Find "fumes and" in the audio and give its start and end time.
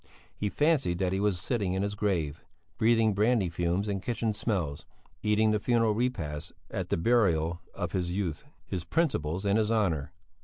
3.51-4.01